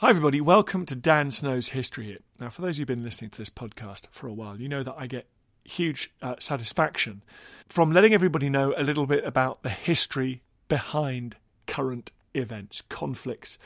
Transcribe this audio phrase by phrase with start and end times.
[0.00, 0.42] Hi, everybody.
[0.42, 2.22] Welcome to Dan Snow's History Hit.
[2.38, 4.68] Now, for those of you who've been listening to this podcast for a while, you
[4.68, 5.26] know that I get
[5.64, 7.22] huge uh, satisfaction
[7.66, 11.36] from letting everybody know a little bit about the history behind
[11.66, 13.56] current events, conflicts,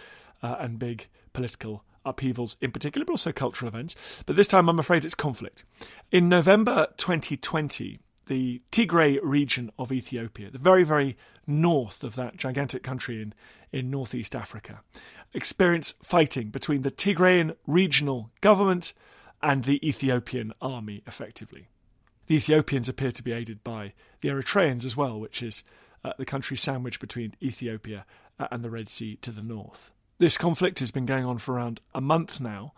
[0.41, 4.23] uh, and big political upheavals in particular, but also cultural events.
[4.25, 5.64] But this time, I'm afraid it's conflict.
[6.12, 7.98] In November 2020,
[8.31, 11.17] the Tigray region of Ethiopia, the very, very
[11.48, 13.34] north of that gigantic country in,
[13.73, 14.83] in northeast Africa,
[15.34, 18.95] experience fighting between the Tigrayan regional government
[19.42, 21.67] and the Ethiopian army, effectively.
[22.28, 25.64] The Ethiopians appear to be aided by the Eritreans as well, which is
[26.05, 28.06] uh, the country sandwiched between Ethiopia
[28.39, 29.91] uh, and the Red Sea to the north.
[30.19, 32.75] This conflict has been going on for around a month now,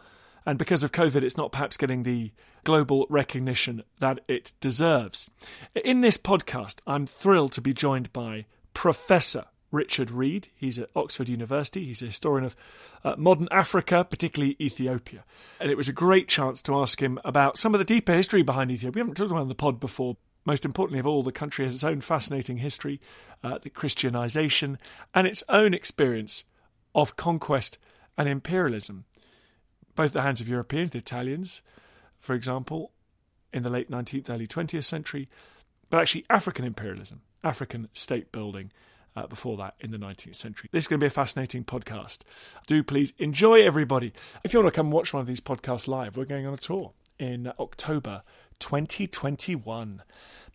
[0.47, 2.33] and because of COVID, it's not perhaps getting the
[2.65, 5.31] global recognition that it deserves.
[5.85, 10.49] In this podcast, I'm thrilled to be joined by Professor Richard Reid.
[10.55, 11.87] He's at Oxford University.
[11.87, 12.57] He's a historian of
[13.03, 15.25] uh, modern Africa, particularly Ethiopia.
[15.59, 18.43] And it was a great chance to ask him about some of the deeper history
[18.43, 18.97] behind Ethiopia.
[18.97, 20.17] We haven't talked about it on the pod before.
[20.45, 23.01] Most importantly of all, the country has its own fascinating history,
[23.43, 24.77] uh, the Christianization,
[25.15, 26.45] and its own experience
[26.95, 27.79] of conquest
[28.19, 29.05] and imperialism,
[29.95, 31.63] both the hands of Europeans, the Italians,
[32.19, 32.93] for example,
[33.53, 35.29] in the late 19th, early 20th century,
[35.91, 38.73] but actually African imperialism, African state building
[39.15, 40.71] uh, before that in the 19th century.
[40.73, 42.21] This is going to be a fascinating podcast.
[42.67, 44.13] Do please enjoy, everybody.
[44.43, 46.59] If you want to come watch one of these podcasts live, we're going on a
[46.59, 48.23] tour in October
[48.61, 50.03] 2021.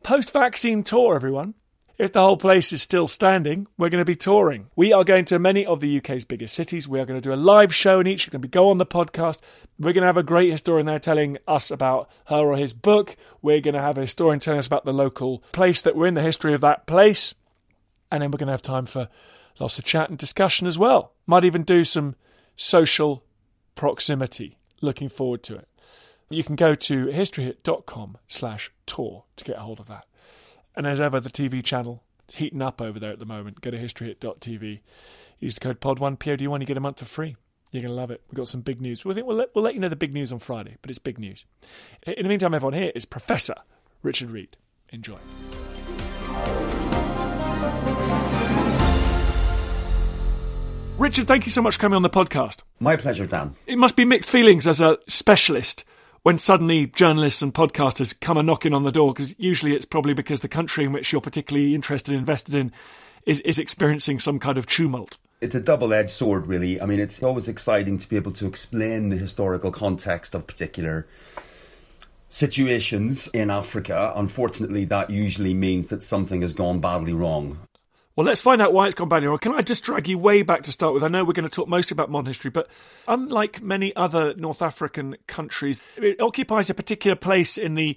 [0.04, 1.54] Post vaccine tour, everyone.
[1.98, 4.68] If the whole place is still standing, we're going to be touring.
[4.76, 6.88] We are going to many of the UK's biggest cities.
[6.88, 8.28] We are going to do a live show in each.
[8.28, 9.42] You're going to go on the podcast.
[9.80, 13.16] We're going to have a great historian there telling us about her or his book.
[13.42, 16.14] We're going to have a historian telling us about the local place that we're in,
[16.14, 17.34] the history of that place.
[18.12, 19.10] And then we're going to have time for
[19.60, 21.14] lots of chat and discussion as well.
[21.26, 22.16] Might even do some
[22.56, 23.24] social
[23.74, 24.60] proximity.
[24.82, 25.68] Looking forward to it.
[26.30, 30.06] You can go to historyhit.com slash tour to get a hold of that.
[30.78, 33.62] And as ever, the TV channel is heating up over there at the moment.
[33.62, 34.82] Go to historyhit.tv.
[35.40, 37.36] Use the code POD1, POD1, you get a month for free.
[37.72, 38.22] You're going to love it.
[38.30, 39.04] We've got some big news.
[39.04, 41.18] We'll, we'll, let, we'll let you know the big news on Friday, but it's big
[41.18, 41.46] news.
[42.06, 43.56] In the meantime, everyone, here is Professor
[44.04, 44.56] Richard Reid.
[44.90, 45.18] Enjoy.
[51.00, 52.62] Richard, thank you so much for coming on the podcast.
[52.80, 53.56] My pleasure, Dan.
[53.66, 55.86] It must be mixed feelings as a specialist
[56.28, 60.14] when suddenly journalists and podcasters come a knocking on the door, because usually it's probably
[60.14, 62.70] because the country in which you're particularly interested and invested in
[63.26, 65.18] is, is experiencing some kind of tumult.
[65.40, 66.82] It's a double edged sword, really.
[66.82, 71.08] I mean, it's always exciting to be able to explain the historical context of particular
[72.28, 74.12] situations in Africa.
[74.14, 77.58] Unfortunately, that usually means that something has gone badly wrong.
[78.18, 79.38] Well, let's find out why it's gone badly wrong.
[79.38, 81.04] Can I just drag you way back to start with?
[81.04, 82.68] I know we're going to talk mostly about modern history, but
[83.08, 87.96] unlike many other North African countries, it occupies a particular place in the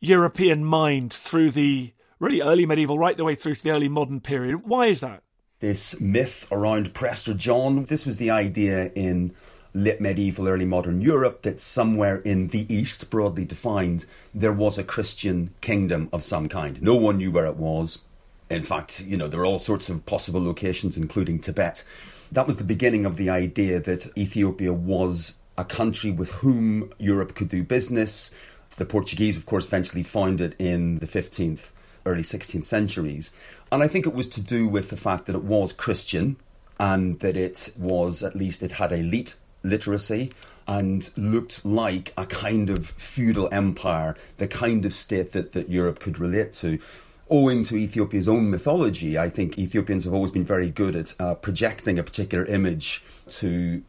[0.00, 4.18] European mind through the really early medieval, right the way through to the early modern
[4.18, 4.66] period.
[4.66, 5.22] Why is that?
[5.60, 9.36] This myth around Prester John, this was the idea in
[9.72, 14.04] late medieval, early modern Europe that somewhere in the east, broadly defined,
[14.34, 16.82] there was a Christian kingdom of some kind.
[16.82, 18.00] No one knew where it was
[18.50, 21.84] in fact, you know, there are all sorts of possible locations, including Tibet.
[22.32, 27.34] That was the beginning of the idea that Ethiopia was a country with whom Europe
[27.34, 28.30] could do business.
[28.76, 31.70] The Portuguese, of course, eventually found it in the 15th,
[32.06, 33.30] early 16th centuries.
[33.70, 36.36] And I think it was to do with the fact that it was Christian
[36.78, 40.32] and that it was, at least, it had elite literacy
[40.66, 46.00] and looked like a kind of feudal empire, the kind of state that, that Europe
[46.00, 46.78] could relate to
[47.30, 51.34] owing to Ethiopia's own mythology, I think Ethiopians have always been very good at uh,
[51.36, 53.82] projecting a particular image to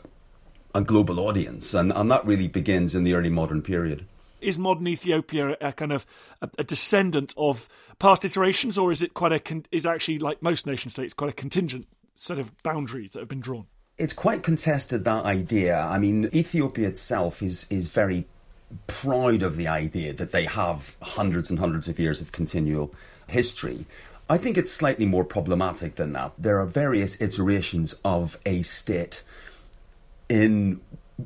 [0.74, 4.06] a global audience, and, and that really begins in the early modern period.
[4.40, 6.06] Is modern Ethiopia a kind of
[6.42, 7.68] a, a descendant of
[8.00, 11.30] past iterations, or is it quite a con- is actually like most nation states quite
[11.30, 13.66] a contingent set of boundaries that have been drawn?
[13.98, 15.80] It's quite contested that idea.
[15.80, 18.26] I mean, Ethiopia itself is is very
[18.88, 22.94] proud of the idea that they have hundreds and hundreds of years of continual
[23.31, 23.86] history.
[24.30, 26.33] I think it's slightly more problematic than that.
[26.38, 29.24] There are various iterations of a state
[30.30, 30.80] in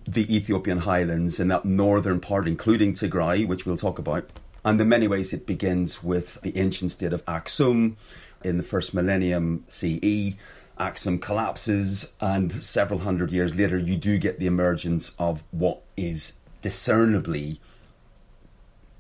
[0.08, 4.30] the Ethiopian highlands in that northern part, including Tigray, which we'll talk about.
[4.64, 7.96] And in many ways, it begins with the ancient state of Aksum
[8.44, 10.34] in the first millennium CE.
[10.80, 16.34] Aksum collapses, and several hundred years later, you do get the emergence of what is
[16.62, 17.60] discernibly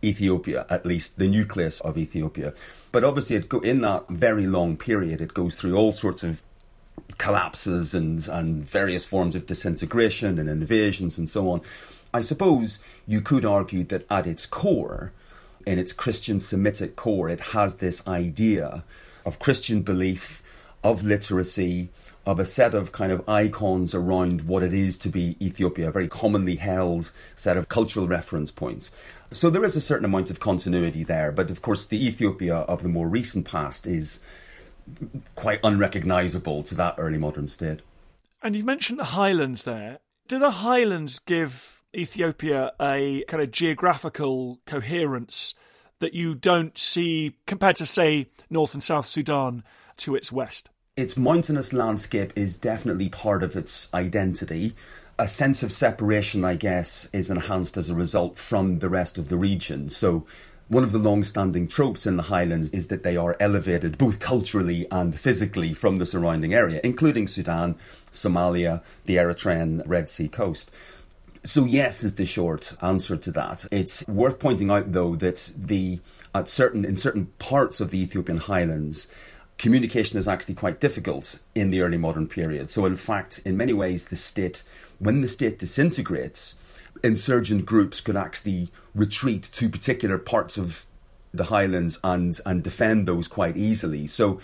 [0.06, 2.54] Ethiopia, at least the nucleus of Ethiopia.
[2.92, 6.42] But obviously, it go, in that very long period, it goes through all sorts of
[7.18, 11.62] collapses and, and various forms of disintegration and invasions and so on.
[12.14, 15.12] I suppose you could argue that at its core,
[15.68, 18.84] in its Christian Semitic core, it has this idea
[19.26, 20.42] of Christian belief,
[20.84, 21.90] of literacy,
[22.26, 25.92] of a set of kind of icons around what it is to be Ethiopia, a
[25.92, 28.92] very commonly held set of cultural reference points.
[29.32, 32.84] So there is a certain amount of continuity there, but of course, the Ethiopia of
[32.84, 34.22] the more recent past is
[35.36, 37.82] quite unrecognizable to that early modern state.
[38.42, 40.00] And you've mentioned the highlands there.
[40.28, 45.54] Do the highlands give Ethiopia a kind of geographical coherence
[46.00, 49.64] that you don't see compared to, say, North and South Sudan
[49.98, 50.70] to its west?
[50.98, 54.74] Its mountainous landscape is definitely part of its identity.
[55.20, 59.28] A sense of separation, I guess, is enhanced as a result from the rest of
[59.28, 59.90] the region.
[59.90, 60.26] So
[60.70, 64.22] one of the long standing tropes in the Highlands is that they are elevated both
[64.22, 67.76] culturally and physically from the surrounding area, including Sudan,
[68.10, 70.72] Somalia, the Eritrean Red Sea coast.
[71.44, 73.66] So yes is the short answer to that.
[73.70, 76.00] It's worth pointing out though that the
[76.34, 79.10] at certain in certain parts of the Ethiopian highlands
[79.58, 82.70] communication is actually quite difficult in the early modern period.
[82.70, 84.64] So in fact in many ways the state
[85.00, 86.56] when the state disintegrates
[87.04, 90.86] insurgent groups could actually retreat to particular parts of
[91.34, 94.08] the highlands and and defend those quite easily.
[94.08, 94.40] So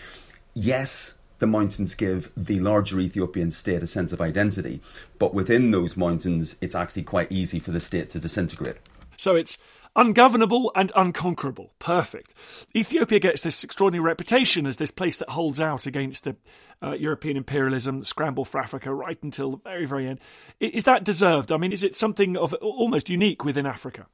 [0.53, 4.81] yes, the mountains give the larger Ethiopian state a sense of identity,
[5.17, 8.77] but within those mountains, it's actually quite easy for the state to disintegrate.
[9.17, 9.57] So it's
[9.95, 11.73] ungovernable and unconquerable.
[11.79, 12.33] Perfect.
[12.75, 16.35] Ethiopia gets this extraordinary reputation as this place that holds out against the,
[16.81, 20.19] uh, European imperialism, the scramble for Africa, right until the very, very end.
[20.59, 21.51] Is that deserved?
[21.51, 24.07] I mean, is it something of almost unique within Africa?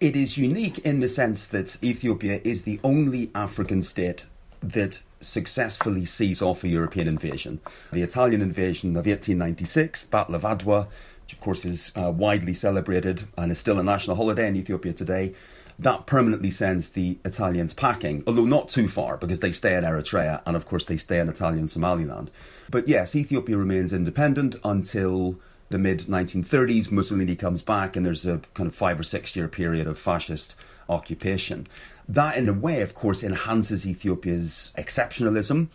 [0.00, 4.26] It is unique in the sense that Ethiopia is the only African state
[4.60, 7.60] that successfully sees off a European invasion.
[7.92, 10.88] The Italian invasion of 1896, Battle of Adwa,
[11.34, 15.34] of course is uh, widely celebrated and is still a national holiday in Ethiopia today,
[15.80, 20.40] that permanently sends the Italians packing, although not too far because they stay in Eritrea
[20.46, 22.30] and of course they stay in Italian Somaliland.
[22.70, 25.40] But yes, Ethiopia remains independent until
[25.70, 26.92] the mid 1930s.
[26.92, 30.54] Mussolini comes back and there's a kind of five or six year period of fascist
[30.88, 31.66] occupation.
[32.08, 35.68] That, in a way, of course, enhances Ethiopia's exceptionalism.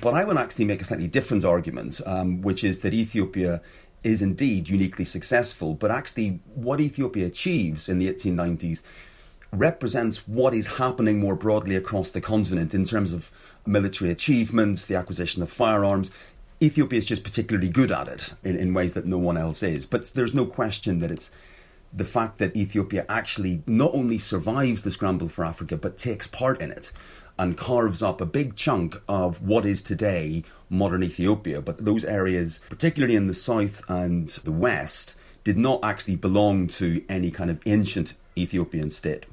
[0.00, 3.62] But I will actually make a slightly different argument, um, which is that Ethiopia
[4.06, 8.82] is indeed uniquely successful, but actually, what Ethiopia achieves in the 1890s
[9.52, 13.32] represents what is happening more broadly across the continent in terms of
[13.66, 16.12] military achievements, the acquisition of firearms.
[16.62, 19.86] Ethiopia is just particularly good at it in, in ways that no one else is.
[19.86, 21.32] But there's no question that it's
[21.92, 26.60] the fact that Ethiopia actually not only survives the scramble for Africa, but takes part
[26.60, 26.92] in it
[27.38, 31.60] and carves up a big chunk of what is today modern Ethiopia.
[31.60, 37.04] But those areas, particularly in the south and the west, did not actually belong to
[37.08, 39.26] any kind of ancient Ethiopian state.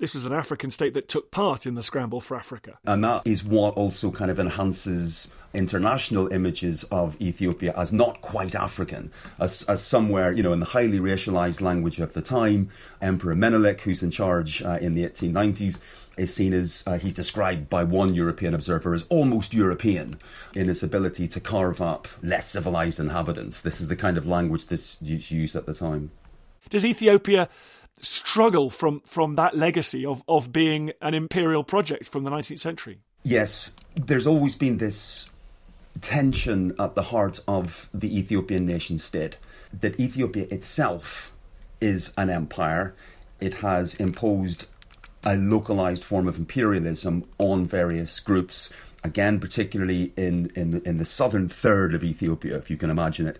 [0.00, 2.78] This was an African state that took part in the scramble for Africa.
[2.86, 8.54] And that is what also kind of enhances international images of Ethiopia as not quite
[8.54, 12.70] African, as, as somewhere, you know, in the highly racialized language of the time.
[13.02, 15.80] Emperor Menelik, who's in charge uh, in the 1890s,
[16.16, 20.18] is seen as, uh, he's described by one European observer as almost European
[20.54, 23.60] in his ability to carve up less civilized inhabitants.
[23.60, 26.10] This is the kind of language that's used at the time.
[26.70, 27.48] Does Ethiopia
[28.00, 32.98] struggle from, from that legacy of, of being an imperial project from the 19th century?
[33.22, 35.28] Yes, there's always been this
[36.00, 39.36] tension at the heart of the Ethiopian nation state
[39.78, 41.32] that Ethiopia itself
[41.80, 42.94] is an empire.
[43.40, 44.66] It has imposed
[45.24, 48.70] a localized form of imperialism on various groups,
[49.04, 53.38] again, particularly in, in, in the southern third of Ethiopia, if you can imagine it.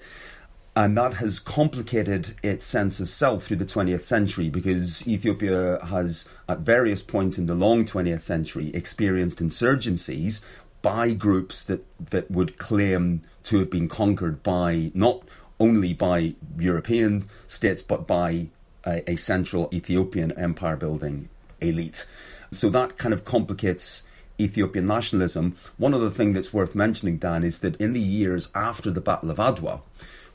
[0.80, 6.26] And that has complicated its sense of self through the 20th century because Ethiopia has,
[6.49, 10.40] at various points in the long 20th century, experienced insurgencies
[10.80, 15.22] by groups that, that would claim to have been conquered by not
[15.58, 18.46] only by European states but by
[18.87, 21.28] a, a central Ethiopian empire building
[21.60, 22.06] elite.
[22.52, 24.04] So that kind of complicates
[24.40, 25.56] Ethiopian nationalism.
[25.76, 29.30] One other thing that's worth mentioning, Dan, is that in the years after the Battle
[29.30, 29.82] of Adwa,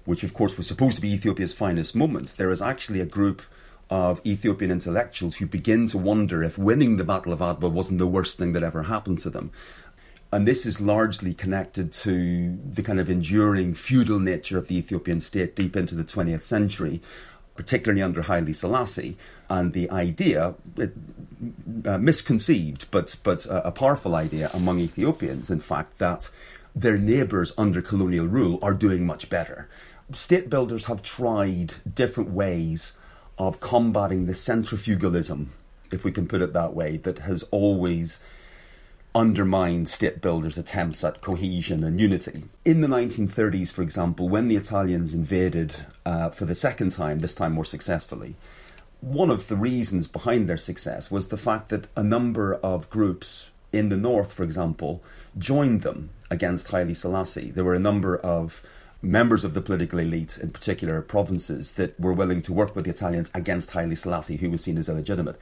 [0.05, 3.41] which of course was supposed to be Ethiopia's finest moment, there is actually a group
[3.89, 8.07] of Ethiopian intellectuals who begin to wonder if winning the Battle of Adwa wasn't the
[8.07, 9.51] worst thing that ever happened to them.
[10.31, 15.19] And this is largely connected to the kind of enduring feudal nature of the Ethiopian
[15.19, 17.01] state deep into the 20th century,
[17.55, 19.17] particularly under Haile Selassie,
[19.49, 20.55] and the idea,
[21.85, 26.29] uh, misconceived, but, but uh, a powerful idea among Ethiopians, in fact, that
[26.75, 29.69] their neighbours under colonial rule are doing much better.
[30.13, 32.93] State builders have tried different ways
[33.37, 35.47] of combating the centrifugalism,
[35.91, 38.19] if we can put it that way, that has always
[39.15, 42.43] undermined state builders' attempts at cohesion and unity.
[42.65, 47.33] In the 1930s, for example, when the Italians invaded uh, for the second time, this
[47.33, 48.35] time more successfully,
[49.01, 53.49] one of the reasons behind their success was the fact that a number of groups
[53.71, 55.03] in the north, for example,
[55.37, 57.51] joined them against Haile Selassie.
[57.51, 58.61] There were a number of
[59.05, 62.91] members of the political elite in particular provinces that were willing to work with the
[62.91, 65.37] Italians against Haile Selassie, who was seen as illegitimate.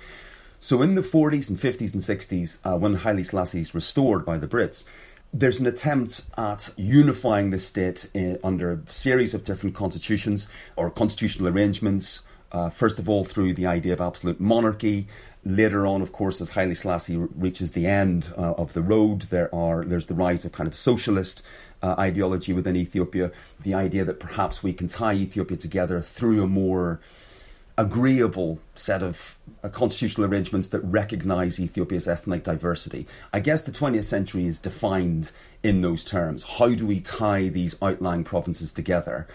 [0.60, 4.38] So in the 40s and 50s and 60s, uh, when Haile Selassie is restored by
[4.38, 4.86] the Brits,
[5.34, 10.92] there's an attempt at unifying the state in, under a series of different constitutions or
[10.92, 12.22] constitutional arrangements.
[12.52, 15.08] Uh, first of all, through the idea of absolute monarchy.
[15.46, 19.54] Later on, of course, as Haile Selassie reaches the end uh, of the road, there
[19.54, 21.44] are there's the rise of kind of socialist
[21.82, 23.32] uh, ideology within Ethiopia.
[23.62, 27.02] The idea that perhaps we can tie Ethiopia together through a more
[27.78, 33.08] agreeable set of uh, constitutional arrangements that recognize Ethiopia's ethnic diversity.
[33.34, 35.32] I guess the 20th century is defined
[35.64, 36.44] in those terms.
[36.44, 39.28] How do we tie these outlying provinces together?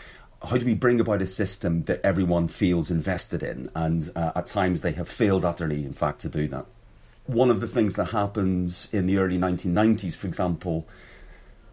[0.43, 3.71] How do we bring about a system that everyone feels invested in?
[3.75, 6.67] And uh, at times they have failed utterly, in fact, to do that.
[7.27, 10.87] One of the things that happens in the early 1990s, for example,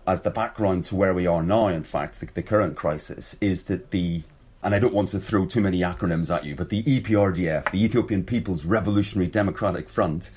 [0.07, 3.65] as the background to where we are now, in fact, the, the current crisis, is
[3.65, 4.23] that the
[4.65, 7.85] and I don't want to throw too many acronyms at you, but the EPRDF, the
[7.85, 10.31] Ethiopian People's Revolutionary Democratic Front,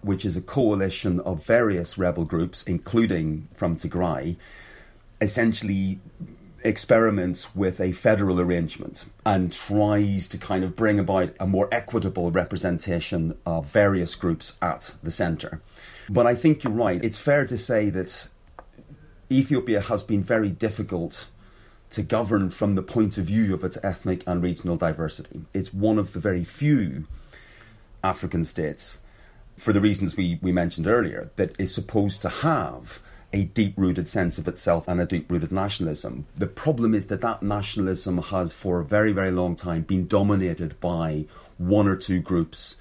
[0.00, 4.36] which is a coalition of various rebel groups, including from Tigray,
[5.20, 6.00] essentially
[6.64, 12.30] experiments with a federal arrangement and tries to kind of bring about a more equitable
[12.30, 15.60] representation of various groups at the centre.
[16.08, 17.02] But I think you're right.
[17.04, 18.28] It's fair to say that
[19.30, 21.28] Ethiopia has been very difficult
[21.90, 25.42] to govern from the point of view of its ethnic and regional diversity.
[25.54, 27.06] It's one of the very few
[28.02, 29.00] African states,
[29.56, 33.00] for the reasons we, we mentioned earlier, that is supposed to have
[33.32, 36.26] a deep rooted sense of itself and a deep rooted nationalism.
[36.34, 40.78] The problem is that that nationalism has, for a very, very long time, been dominated
[40.80, 41.26] by
[41.58, 42.76] one or two groups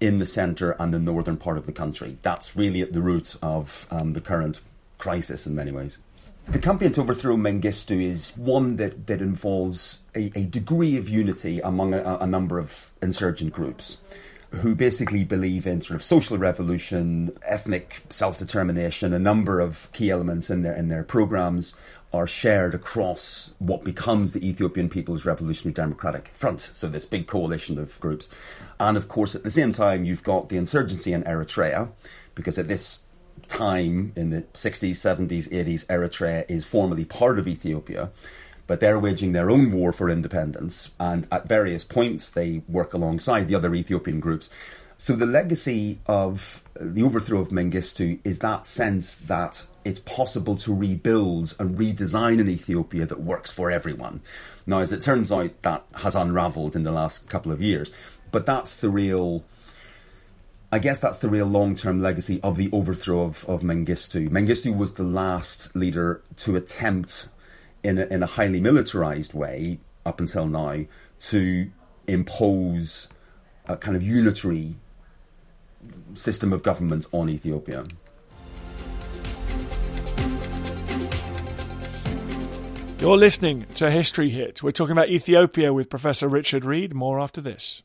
[0.00, 2.18] in the centre and the northern part of the country.
[2.22, 4.60] That's really at the root of um, the current
[4.98, 5.98] crisis in many ways.
[6.48, 11.60] The campaign to overthrow Mengistu is one that, that involves a, a degree of unity
[11.60, 13.98] among a, a number of insurgent groups
[14.50, 19.12] who basically believe in sort of social revolution, ethnic self-determination.
[19.12, 21.74] A number of key elements in their in their programs
[22.12, 26.60] are shared across what becomes the Ethiopian People's Revolutionary Democratic Front.
[26.60, 28.28] So this big coalition of groups,
[28.78, 31.90] and of course at the same time you've got the insurgency in Eritrea,
[32.34, 33.00] because at this
[33.48, 38.10] time in the 60s, 70s, 80s, Eritrea is formally part of Ethiopia,
[38.66, 43.48] but they're waging their own war for independence, and at various points they work alongside
[43.48, 44.50] the other Ethiopian groups.
[44.98, 50.56] So the legacy of uh, the overthrow of Mengistu is that sense that it's possible
[50.56, 54.20] to rebuild and redesign an Ethiopia that works for everyone.
[54.66, 57.92] Now, as it turns out, that has unravelled in the last couple of years,
[58.32, 59.44] but that's the real
[60.72, 64.28] I guess that's the real long term legacy of the overthrow of, of Mengistu.
[64.28, 67.28] Mengistu was the last leader to attempt,
[67.86, 70.84] in a, in a highly militarized way, up until now,
[71.20, 71.70] to
[72.08, 73.08] impose
[73.66, 74.76] a kind of unitary
[76.14, 77.84] system of government on Ethiopia.
[83.00, 84.62] You're listening to History Hit.
[84.62, 86.92] We're talking about Ethiopia with Professor Richard Reid.
[86.92, 87.84] More after this.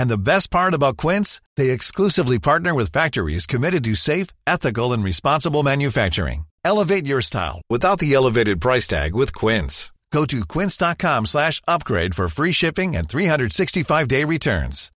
[0.00, 4.94] And the best part about Quince, they exclusively partner with factories committed to safe, ethical,
[4.94, 6.46] and responsible manufacturing.
[6.64, 9.92] Elevate your style without the elevated price tag with Quince.
[10.10, 14.90] Go to quince.com slash upgrade for free shipping and 365-day returns.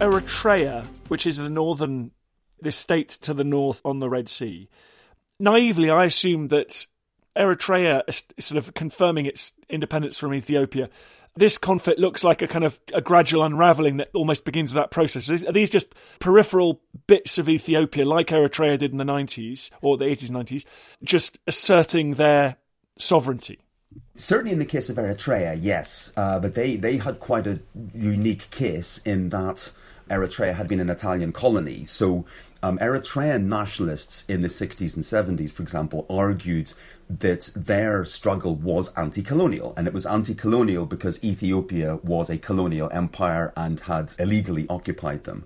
[0.00, 2.12] Eritrea, which is the northern,
[2.58, 4.70] the state to the north on the Red Sea.
[5.38, 6.86] Naively, I assumed that
[7.36, 8.02] Eritrea
[8.38, 10.88] sort of confirming its independence from Ethiopia.
[11.36, 14.90] This conflict looks like a kind of a gradual unraveling that almost begins with that
[14.90, 15.28] process.
[15.44, 20.06] Are these just peripheral bits of Ethiopia, like Eritrea did in the 90s or the
[20.06, 20.64] 80s, 90s,
[21.04, 22.56] just asserting their
[22.98, 23.58] sovereignty?
[24.16, 27.60] Certainly in the case of Eritrea, yes, uh, but they, they had quite a
[27.94, 29.70] unique case in that
[30.08, 31.84] Eritrea had been an Italian colony.
[31.84, 32.24] So
[32.66, 36.72] um, Eritrean nationalists in the 60s and 70s, for example, argued
[37.08, 39.72] that their struggle was anti colonial.
[39.76, 45.22] And it was anti colonial because Ethiopia was a colonial empire and had illegally occupied
[45.24, 45.44] them.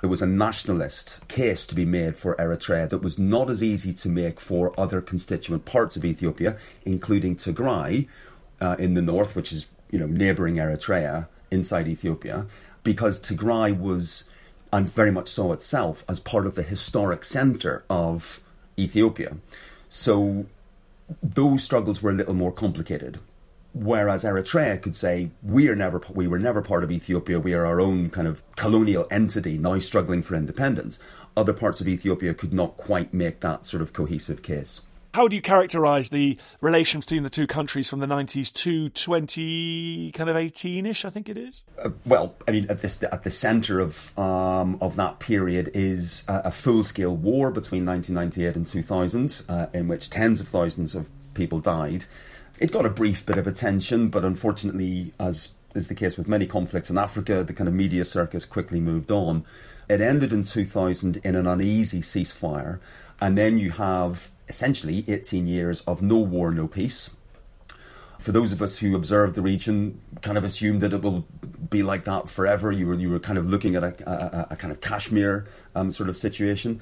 [0.00, 3.92] There was a nationalist case to be made for Eritrea that was not as easy
[3.92, 8.08] to make for other constituent parts of Ethiopia, including Tigray
[8.62, 12.46] uh, in the north, which is you know neighbouring Eritrea inside Ethiopia,
[12.82, 14.30] because Tigray was
[14.74, 18.40] and very much saw itself as part of the historic centre of
[18.76, 19.36] Ethiopia.
[19.88, 20.46] So
[21.22, 23.20] those struggles were a little more complicated.
[23.72, 27.38] Whereas Eritrea could say, we are never, we were never part of Ethiopia.
[27.38, 30.98] We are our own kind of colonial entity now struggling for independence.
[31.36, 34.80] Other parts of Ethiopia could not quite make that sort of cohesive case.
[35.14, 40.10] How do you characterise the relations between the two countries from the 90s to 20,
[40.10, 41.62] kind of 18-ish, I think it is?
[41.78, 46.24] Uh, well, I mean, at, this, at the centre of um, of that period is
[46.26, 51.08] a, a full-scale war between 1998 and 2000, uh, in which tens of thousands of
[51.34, 52.06] people died.
[52.58, 56.46] It got a brief bit of attention, but unfortunately, as is the case with many
[56.46, 59.44] conflicts in Africa, the kind of media circus quickly moved on.
[59.88, 62.80] It ended in 2000 in an uneasy ceasefire,
[63.20, 67.10] and then you have essentially 18 years of no war, no peace.
[68.18, 71.26] For those of us who observed the region, kind of assumed that it will
[71.68, 72.72] be like that forever.
[72.72, 75.90] You were you were kind of looking at a, a, a kind of Kashmir um,
[75.90, 76.80] sort of situation.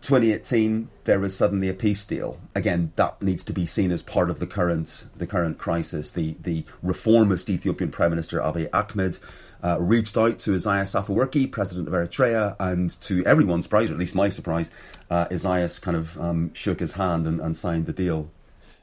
[0.00, 2.38] 2018, there was suddenly a peace deal.
[2.54, 6.10] Again, that needs to be seen as part of the current the current crisis.
[6.10, 9.18] The the reformist Ethiopian Prime Minister Abiy Ahmed
[9.62, 13.98] uh, reached out to Isaias Afwerki, president of Eritrea, and to everyone's surprise, or at
[13.98, 14.70] least my surprise,
[15.10, 18.30] uh, Isaias kind of um, shook his hand and, and signed the deal.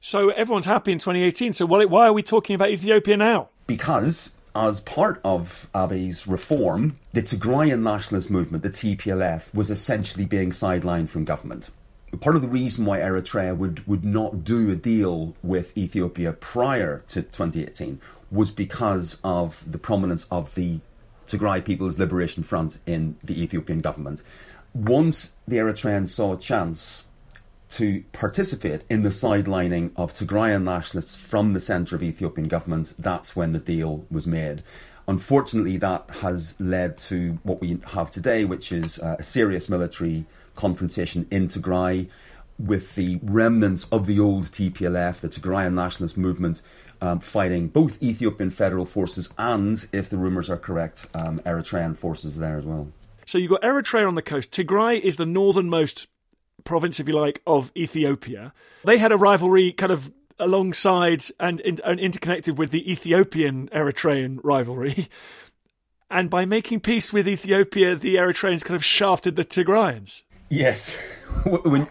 [0.02, 1.54] So everyone's happy in 2018.
[1.54, 3.50] So why why are we talking about Ethiopia now?
[3.66, 10.52] Because as part of Abiy's reform, the Tigrayan nationalist movement, the TPLF, was essentially being
[10.52, 11.72] sidelined from government.
[12.22, 17.04] Part of the reason why Eritrea would, would not do a deal with Ethiopia prior
[17.10, 18.00] to 2018
[18.32, 20.80] was because of the prominence of the
[21.28, 24.22] Tigray People's Liberation Front in the Ethiopian government.
[24.74, 27.06] Once the Eritreans saw a chance
[27.70, 33.36] to participate in the sidelining of Tigrayan nationalists from the centre of Ethiopian government, that's
[33.36, 34.64] when the deal was made.
[35.08, 40.26] Unfortunately, that has led to what we have today, which is uh, a serious military
[40.56, 42.10] confrontation in Tigray.
[42.58, 46.62] with the remnants of the old TPLF, the Tigrayan nationalist movement,
[47.02, 52.38] um, fighting both Ethiopian federal forces and, if the rumours are correct, um, Eritrean forces
[52.38, 52.92] there as well.
[53.26, 54.52] So you've got Eritrea on the coast.
[54.52, 56.08] Tigray is the northernmost
[56.64, 58.54] province, if you like, of Ethiopia.
[58.84, 65.08] They had a rivalry kind of alongside and, and interconnected with the Ethiopian Eritrean rivalry.
[66.12, 70.22] And by making peace with Ethiopia, the Eritreans kind of shafted the Tigrayans.
[70.50, 70.94] Yes,
[71.66, 71.88] when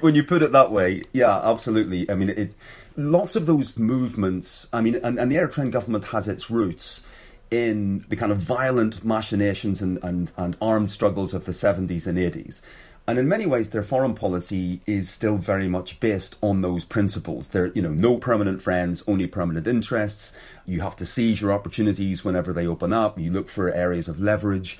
[0.00, 2.10] when you put it that way, yeah, absolutely.
[2.10, 2.54] I mean, it
[2.98, 4.68] lots of those movements.
[4.72, 7.02] I mean, and, and the Eritrean government has its roots
[7.50, 12.18] in the kind of violent machinations and, and, and armed struggles of the 70s and
[12.18, 12.60] 80s.
[13.06, 17.48] And in many ways, their foreign policy is still very much based on those principles.
[17.48, 20.34] There, you know, no permanent friends, only permanent interests.
[20.66, 23.18] You have to seize your opportunities whenever they open up.
[23.18, 24.78] You look for areas of leverage.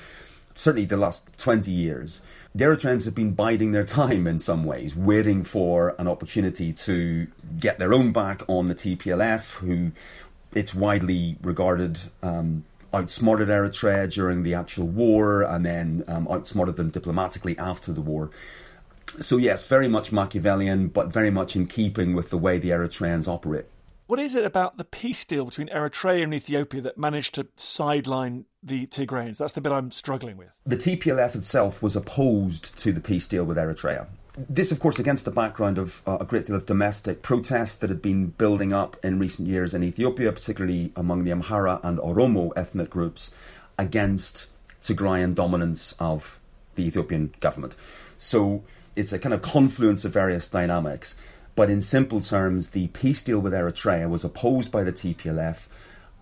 [0.54, 2.20] Certainly, the last 20 years,
[2.54, 7.28] the Eritreans have been biding their time in some ways, waiting for an opportunity to
[7.59, 9.92] get their own back on the TPLF, who
[10.55, 16.90] it's widely regarded um, outsmarted Eritrea during the actual war and then um, outsmarted them
[16.90, 18.31] diplomatically after the war.
[19.21, 23.27] So, yes, very much Machiavellian, but very much in keeping with the way the Eritreans
[23.27, 23.66] operate.
[24.07, 28.47] What is it about the peace deal between Eritrea and Ethiopia that managed to sideline
[28.62, 29.37] the Tigrayans?
[29.37, 30.49] That's the bit I'm struggling with.
[30.64, 34.07] The TPLF itself was opposed to the peace deal with Eritrea.
[34.48, 37.90] This, of course, against the background of uh, a great deal of domestic protests that
[37.90, 42.53] had been building up in recent years in Ethiopia, particularly among the Amhara and Oromo
[42.55, 43.33] ethnic groups,
[43.79, 44.46] against
[44.81, 46.38] Tigrayan dominance of
[46.77, 47.74] the Ethiopian government.
[48.16, 48.62] So
[48.94, 51.16] it's a kind of confluence of various dynamics.
[51.57, 55.66] But in simple terms, the peace deal with Eritrea was opposed by the TPLF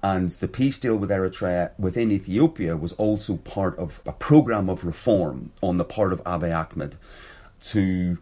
[0.03, 4.85] and the peace deal with Eritrea within Ethiopia was also part of a program of
[4.85, 6.97] reform on the part of Abiy Ahmed
[7.63, 8.19] to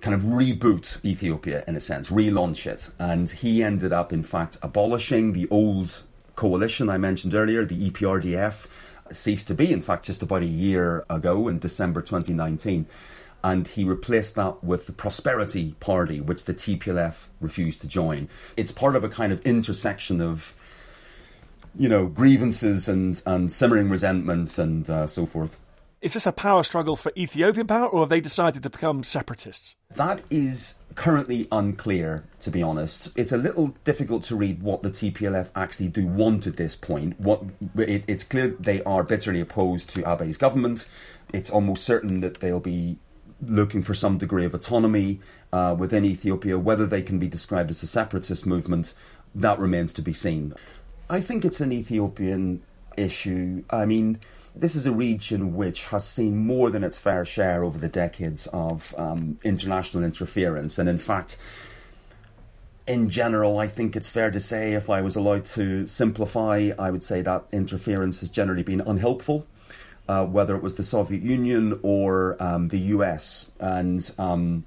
[0.00, 2.90] kind of reboot Ethiopia in a sense, relaunch it.
[2.98, 6.02] And he ended up, in fact, abolishing the old
[6.36, 8.66] coalition I mentioned earlier, the EPRDF,
[9.12, 12.86] ceased to be, in fact, just about a year ago in December 2019.
[13.42, 18.28] And he replaced that with the Prosperity Party, which the TPLF refused to join.
[18.56, 20.54] It's part of a kind of intersection of,
[21.74, 25.58] you know, grievances and, and simmering resentments and uh, so forth.
[26.00, 29.76] Is this a power struggle for Ethiopian power, or have they decided to become separatists?
[29.90, 33.12] That is currently unclear, to be honest.
[33.16, 37.20] It's a little difficult to read what the TPLF actually do want at this point.
[37.20, 37.42] What
[37.76, 40.86] it, it's clear they are bitterly opposed to Abiy's government.
[41.34, 42.98] It's almost certain that they'll be
[43.42, 45.20] looking for some degree of autonomy
[45.52, 46.58] uh, within Ethiopia.
[46.58, 48.94] Whether they can be described as a separatist movement,
[49.34, 50.54] that remains to be seen.
[51.10, 52.62] I think it's an Ethiopian
[52.96, 53.64] issue.
[53.68, 54.18] I mean
[54.54, 58.46] this is a region which has seen more than its fair share over the decades
[58.48, 60.78] of um, international interference.
[60.78, 61.36] And in fact,
[62.86, 66.90] in general, I think it's fair to say, if I was allowed to simplify, I
[66.90, 69.46] would say that interference has generally been unhelpful,
[70.08, 73.48] uh, whether it was the Soviet Union or um, the US.
[73.60, 74.64] And um,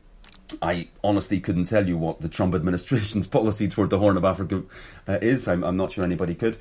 [0.61, 4.63] I honestly couldn't tell you what the Trump administration's policy toward the Horn of Africa
[5.07, 5.47] uh, is.
[5.49, 6.57] I'm, I'm not sure anybody could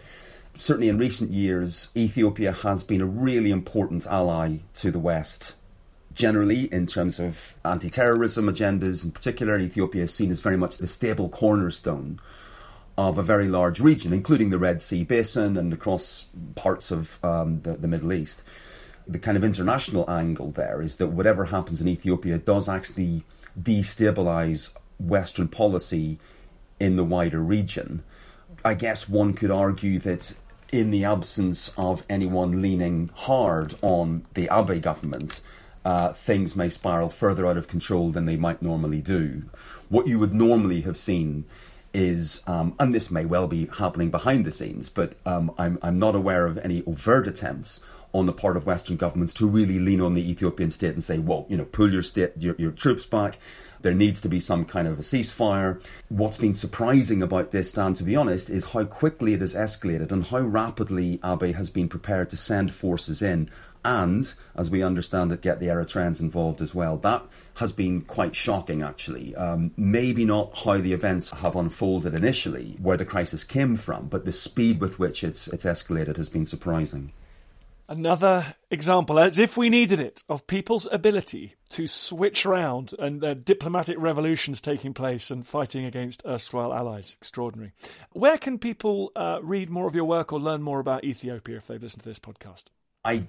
[0.55, 5.57] certainly in recent years, Ethiopia has been a really important ally to the West.
[6.15, 10.79] Generally, in terms of anti terrorism agendas, in particular, Ethiopia is seen as very much
[10.79, 12.21] the stable cornerstone
[12.99, 17.63] of a very large region, including the Red Sea Basin and across parts of um,
[17.63, 18.45] the, the Middle East.
[19.09, 23.25] The kind of international angle there is that whatever happens in Ethiopia does actually
[23.61, 26.19] destabilize Western policy
[26.79, 28.05] in the wider region.
[28.65, 30.35] I guess one could argue that
[30.73, 35.43] in the absence of anyone leaning hard on the Abiy government,
[35.85, 39.45] uh, things may spiral further out of control than they might normally do.
[39.91, 41.45] What you would normally have seen
[41.93, 45.99] is, um, and this may well be happening behind the scenes, but um, I'm, I'm
[45.99, 47.81] not aware of any overt attempts
[48.13, 51.19] on the part of Western governments to really lean on the Ethiopian state and say,
[51.19, 53.39] well, you know, pull your state, your, your troops back.
[53.81, 55.83] There needs to be some kind of a ceasefire.
[56.09, 60.13] What's been surprising about this, Dan, to be honest, is how quickly it has escalated
[60.13, 63.51] and how rapidly Abiy has been prepared to send forces in
[63.85, 66.99] and, as we understand it, get the Eritreans involved as well.
[66.99, 67.25] That
[67.57, 69.35] has been quite shocking, actually.
[69.35, 74.25] Um, maybe not how the events have unfolded initially, where the crisis came from, but
[74.25, 77.13] the speed with which it's, it's escalated has been surprising.
[77.89, 83.35] Another example, as if we needed it, of people's ability to switch around and uh,
[83.35, 87.17] diplomatic revolutions taking place and fighting against erstwhile allies.
[87.19, 87.73] Extraordinary.
[88.13, 91.67] Where can people uh, read more of your work or learn more about Ethiopia if
[91.67, 92.65] they've listened to this podcast?
[93.05, 93.25] I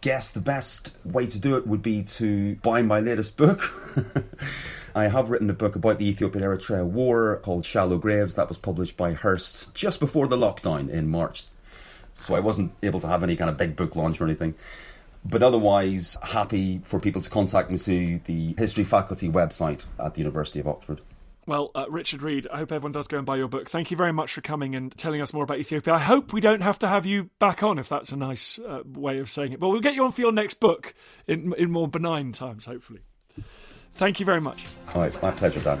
[0.00, 3.72] guess the best way to do it would be to buy my latest book.
[4.94, 8.34] I have written a book about the Ethiopian Eritrea War called Shallow Graves.
[8.34, 11.44] That was published by Hurst just before the lockdown in March.
[12.20, 14.54] So I wasn't able to have any kind of big book launch or anything.
[15.24, 20.20] But otherwise, happy for people to contact me through the history faculty website at the
[20.20, 21.00] University of Oxford.
[21.46, 23.68] Well, uh, Richard Reid, I hope everyone does go and buy your book.
[23.68, 25.94] Thank you very much for coming and telling us more about Ethiopia.
[25.94, 28.82] I hope we don't have to have you back on, if that's a nice uh,
[28.86, 29.60] way of saying it.
[29.60, 30.94] But we'll get you on for your next book
[31.26, 33.00] in, in more benign times, hopefully.
[33.94, 34.64] Thank you very much.
[34.94, 35.80] All right, my pleasure, Dan.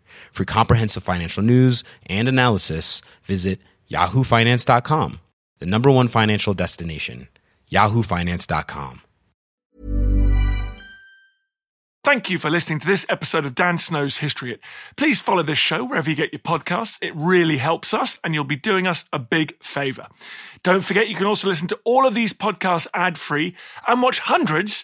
[0.31, 5.19] For comprehensive financial news and analysis, visit yahoofinance.com,
[5.59, 7.27] the number one financial destination,
[7.71, 9.01] yahoofinance.com.
[12.03, 14.61] Thank you for listening to this episode of Dan Snow's History Hit.
[14.95, 16.97] Please follow this show wherever you get your podcasts.
[16.99, 20.07] It really helps us, and you'll be doing us a big favour.
[20.63, 23.55] Don't forget, you can also listen to all of these podcasts ad free
[23.87, 24.83] and watch hundreds